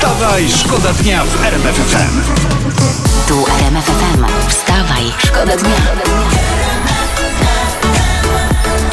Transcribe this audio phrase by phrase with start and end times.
[0.00, 2.20] Wstawaj, szkoda dnia w RMF FM.
[3.28, 4.24] Tu RMF FM.
[4.48, 5.76] Wstawaj, szkoda dnia.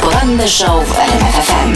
[0.00, 1.74] Poranny show w RMF FM.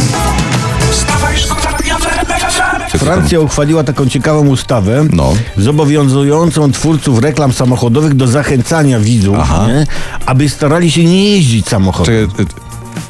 [0.93, 2.99] Wstawaj, szkoda dnia w RMF FM.
[2.99, 5.33] Francja uchwaliła taką ciekawą ustawę, No.
[5.57, 9.67] zobowiązującą twórców reklam samochodowych do zachęcania widzów, Aha.
[9.69, 9.87] nie?
[10.27, 12.29] aby starali się nie jeździć samochodem.
[12.37, 12.45] Czy,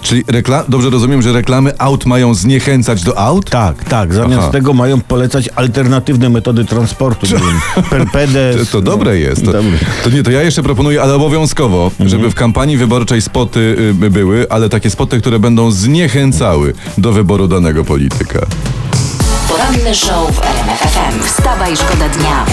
[0.03, 3.51] czyli rekla- dobrze rozumiem, że reklamy aut mają zniechęcać do aut?
[3.51, 4.15] Tak, tak.
[4.15, 4.51] Zamiast Aha.
[4.53, 7.27] tego mają polecać alternatywne metody transportu.
[7.27, 7.61] wiem,
[7.91, 8.57] Perpedes.
[8.71, 9.45] To, to dobre jest.
[9.45, 9.71] To, Dobre.
[10.05, 14.11] to nie, to ja jeszcze proponuję, ale obowiązkowo, żeby w kampanii wyborczej spoty y, by
[14.11, 18.47] były, ale takie spoty, które będą zniechęcały do wyboru danego polityka.
[19.49, 21.23] Poranny show w RMF FM.
[21.27, 22.45] Wstawaj, szkoda dnia.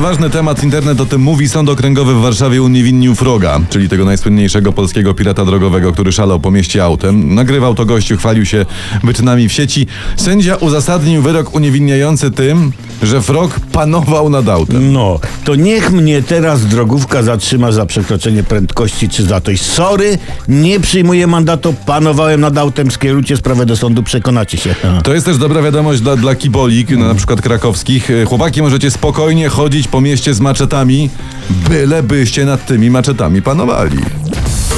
[0.00, 1.48] Ważny temat, internet o tym mówi.
[1.48, 6.50] Sąd okręgowy w Warszawie uniewinnił Froga, czyli tego najsłynniejszego polskiego pirata drogowego, który szalał po
[6.50, 7.34] mieście autem.
[7.34, 8.66] Nagrywał to gościu, chwalił się
[9.04, 9.86] wyczynami w sieci.
[10.16, 14.92] Sędzia uzasadnił wyrok uniewinniający tym, że Frog panował nad autem.
[14.92, 19.60] No, to niech mnie teraz drogówka zatrzyma za przekroczenie prędkości czy za coś.
[19.60, 24.74] Sorry, nie przyjmuję mandatu, panowałem nad autem, skierujcie sprawę do sądu, przekonacie się.
[25.04, 28.10] To jest też dobra wiadomość dla, dla kibolik, no, na przykład krakowskich.
[28.10, 31.10] E, Chłopaki, możecie spokojnie chodzić po mieście z maczetami,
[31.50, 33.98] byle byście nad tymi maczetami panowali.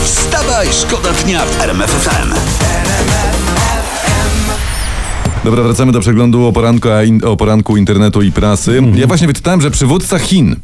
[0.04, 1.90] Wstawaj, szkoda dnia w RMF
[5.46, 6.52] Dobra, wracamy do przeglądu o
[7.30, 8.82] o poranku internetu i prasy.
[8.94, 10.56] Ja właśnie wyczytałem, że przywódca Chin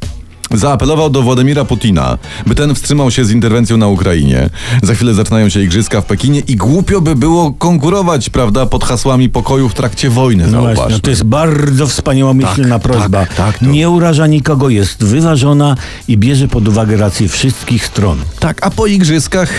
[0.54, 4.50] zaapelował do Władimira Putina, by ten wstrzymał się z interwencją na Ukrainie.
[4.82, 9.28] Za chwilę zaczynają się igrzyska w Pekinie i głupio by było konkurować, prawda, pod hasłami
[9.28, 13.08] pokoju w trakcie wojny, No właśnie, no to jest bardzo wspaniałomyślna prośba.
[13.26, 15.76] tak, tak, to- Nie uraża nikogo, jest wyważona
[16.08, 18.18] i bierze pod uwagę rację wszystkich stron.
[18.40, 19.50] Tak, a po igrzyskach...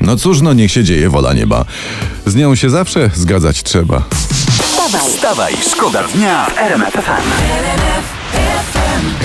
[0.00, 1.64] No cóż, no niech się dzieje wola nieba.
[2.26, 4.04] Z nią się zawsze zgadzać trzeba.
[4.88, 8.17] Wstawaj, Wstawaj, szkoda dnia w RMF FM.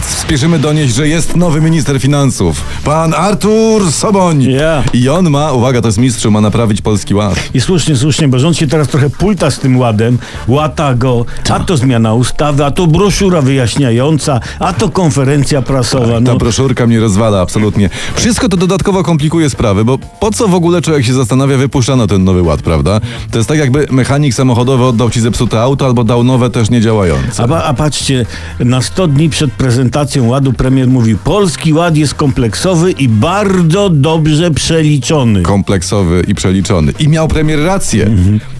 [0.07, 2.61] Spieszymy donieść, że jest nowy minister finansów.
[2.83, 4.43] Pan Artur Soboń.
[4.43, 4.83] Ja.
[4.93, 7.35] I on ma, uwaga, to jest mistrz, ma naprawić polski ład.
[7.53, 10.17] I słusznie, słusznie, bo rząd się teraz trochę pulta z tym ładem,
[10.47, 16.13] łata go, a to zmiana ustawy, a to broszura wyjaśniająca, a to konferencja prasowa.
[16.13, 17.89] Ta No, broszurka mnie rozwala, absolutnie.
[18.15, 22.23] Wszystko to dodatkowo komplikuje sprawy, bo po co w ogóle człowiek się zastanawia, wypuszczano ten
[22.23, 22.99] nowy ład, prawda?
[23.31, 27.43] To jest tak jakby mechanik samochodowy oddał ci zepsute auto albo dał nowe też niedziałające.
[27.43, 28.25] a, a patrzcie,
[28.59, 34.51] na 100 dni przed prezentacją ładu premier mówił, polski ład jest kompleksowy i bardzo dobrze
[34.51, 35.41] przeliczony.
[35.41, 36.93] kompleksowy i przeliczony.
[36.99, 38.09] I miał premier rację,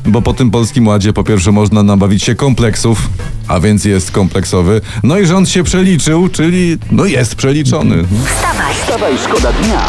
[0.06, 3.10] bo po tym polskim ładzie po pierwsze można nabawić się kompleksów,
[3.48, 4.82] a więc jest kompleksowy.
[5.04, 8.04] No i rząd się przeliczył, czyli no jest przeliczony.
[8.04, 8.74] wstawaj.
[8.76, 9.86] Wstawaj, szkoda dnia.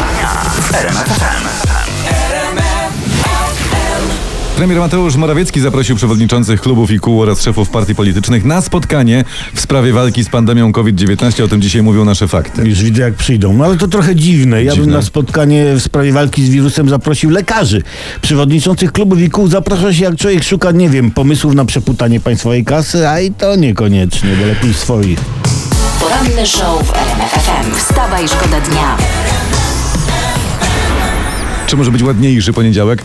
[4.55, 9.23] Premier Mateusz Morawiecki zaprosił przewodniczących klubów i kół oraz szefów partii politycznych na spotkanie
[9.53, 11.43] w sprawie walki z pandemią COVID-19.
[11.43, 12.69] O tym dzisiaj mówią nasze fakty.
[12.69, 13.53] Już widzę, jak przyjdą.
[13.53, 14.63] No ale to trochę dziwne.
[14.63, 14.97] Ja bym Dziwne.
[14.97, 17.81] na spotkanie w sprawie walki z wirusem zaprosił lekarzy.
[18.21, 22.65] Przewodniczących klubów i kół zaprasza się, jak człowiek szuka, nie wiem, pomysłów na przeputanie państwowej
[22.65, 25.19] kasy, a i to niekoniecznie, bo lepiej swoich.
[25.99, 27.75] Poranny show w RMF FM.
[27.75, 28.97] Wstawaj, szkoda dnia.
[31.67, 33.03] Czy może być ładniejszy poniedziałek?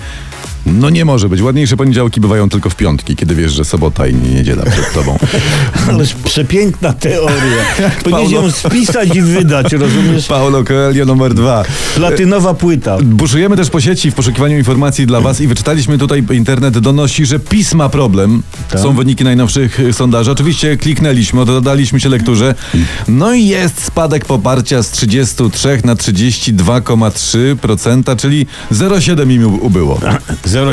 [0.66, 1.42] No nie może być.
[1.42, 5.18] Ładniejsze poniedziałki bywają tylko w piątki, kiedy wiesz, że sobota i niedziela przed tobą.
[5.88, 7.64] Ależ przepiękna teoria.
[8.04, 10.26] Powinieneś ją spisać i wydać, rozumiesz?
[10.36, 11.64] Paulo Coelho numer dwa.
[11.94, 12.98] Platynowa płyta.
[13.02, 17.38] Buszujemy też po sieci w poszukiwaniu informacji dla Was i wyczytaliśmy tutaj, internet donosi, że
[17.38, 18.42] PiS ma problem.
[18.70, 18.80] Tak.
[18.80, 20.30] Są wyniki najnowszych sondaży.
[20.30, 22.54] Oczywiście kliknęliśmy, dodaliśmy się lekturze.
[23.08, 30.00] No i jest spadek poparcia z 33 na 32,3%, czyli 0,7 im ubyło.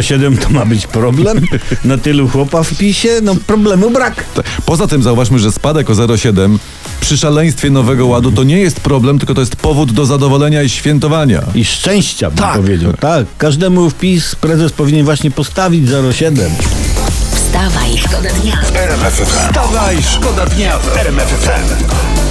[0.01, 1.41] 07 to ma być problem?
[1.85, 3.09] Na tylu chłopa w PiSie?
[3.23, 4.23] No problemu brak.
[4.65, 6.57] Poza tym zauważmy, że spadek o 0,7
[7.01, 10.69] przy szaleństwie Nowego Ładu to nie jest problem, tylko to jest powód do zadowolenia i
[10.69, 11.41] świętowania.
[11.55, 12.55] I szczęścia, bym Tak.
[12.55, 12.93] powiedział.
[12.93, 16.51] Tak, każdemu wpis prezes powinien właśnie postawić 07.
[17.35, 18.61] Wstawaj, szkoda dnia.
[18.75, 19.25] RMF FM.
[19.47, 22.26] Wstawaj, szkoda dnia w RMF FM.